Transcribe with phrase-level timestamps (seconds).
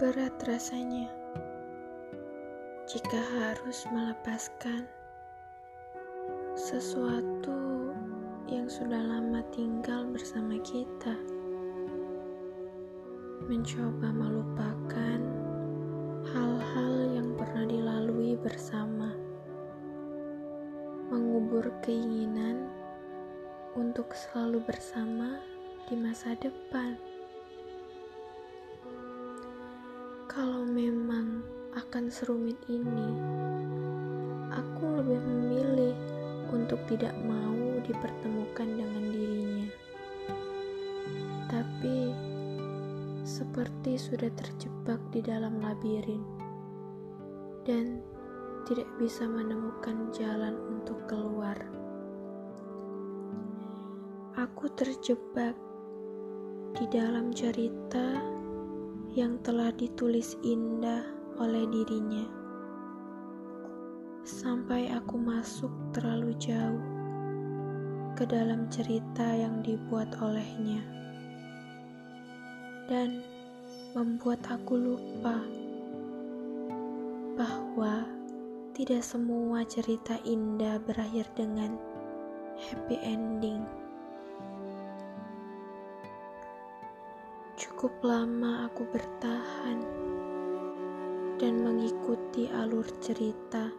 [0.00, 1.12] Berat rasanya
[2.88, 4.88] jika harus melepaskan
[6.56, 7.92] sesuatu
[8.48, 11.12] yang sudah lama tinggal bersama kita.
[13.44, 15.20] Mencoba melupakan
[16.32, 19.12] hal-hal yang pernah dilalui bersama.
[21.12, 22.72] Mengubur keinginan
[23.76, 25.44] untuk selalu bersama
[25.92, 27.09] di masa depan.
[30.30, 31.42] Kalau memang
[31.74, 33.18] akan serumit ini,
[34.54, 35.90] aku lebih memilih
[36.54, 39.68] untuk tidak mau dipertemukan dengan dirinya.
[41.50, 42.14] Tapi,
[43.26, 46.22] seperti sudah terjebak di dalam labirin
[47.66, 47.98] dan
[48.70, 51.58] tidak bisa menemukan jalan untuk keluar.
[54.38, 55.58] Aku terjebak
[56.78, 58.29] di dalam cerita
[59.10, 61.02] yang telah ditulis indah
[61.42, 62.22] oleh dirinya.
[64.22, 66.84] Sampai aku masuk terlalu jauh
[68.14, 70.78] ke dalam cerita yang dibuat olehnya.
[72.86, 73.18] Dan
[73.98, 75.42] membuat aku lupa
[77.34, 78.06] bahwa
[78.78, 81.74] tidak semua cerita indah berakhir dengan
[82.60, 83.66] happy ending.
[87.80, 89.80] Cukup lama aku bertahan
[91.40, 93.72] dan mengikuti alur cerita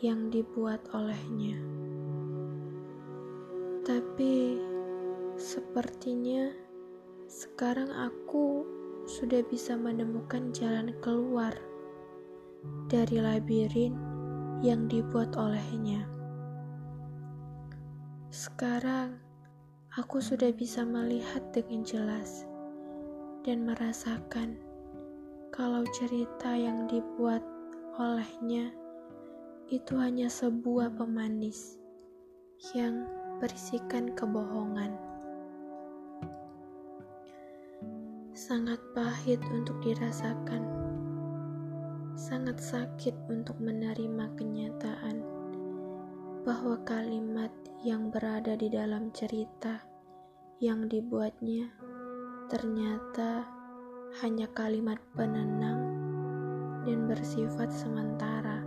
[0.00, 1.60] yang dibuat olehnya.
[3.84, 4.56] Tapi
[5.36, 6.48] sepertinya
[7.28, 8.64] sekarang aku
[9.04, 11.52] sudah bisa menemukan jalan keluar
[12.88, 13.92] dari labirin
[14.64, 16.08] yang dibuat olehnya.
[18.32, 19.20] Sekarang
[19.92, 22.48] aku sudah bisa melihat dengan jelas
[23.48, 24.60] dan merasakan
[25.48, 27.40] kalau cerita yang dibuat
[27.96, 28.68] olehnya
[29.72, 31.80] itu hanya sebuah pemanis
[32.76, 33.08] yang
[33.40, 34.92] berisikan kebohongan.
[38.36, 40.68] Sangat pahit untuk dirasakan,
[42.20, 45.24] sangat sakit untuk menerima kenyataan
[46.44, 49.80] bahwa kalimat yang berada di dalam cerita
[50.60, 51.72] yang dibuatnya
[52.48, 53.44] ternyata
[54.24, 55.84] hanya kalimat penenang
[56.88, 58.64] dan bersifat sementara.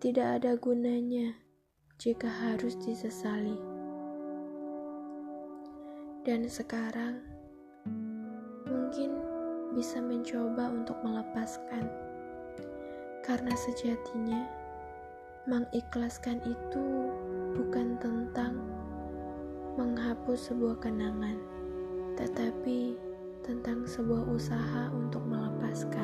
[0.00, 1.36] Tidak ada gunanya
[2.00, 3.60] jika harus disesali.
[6.24, 7.20] Dan sekarang
[8.64, 9.20] mungkin
[9.76, 11.92] bisa mencoba untuk melepaskan,
[13.20, 14.48] karena sejatinya
[15.44, 16.84] mengikhlaskan itu
[17.52, 18.64] bukan tentang
[19.76, 21.36] menghapus sebuah kenangan,
[22.16, 22.96] tetapi
[23.44, 25.95] tentang sebuah usaha untuk melepaskan.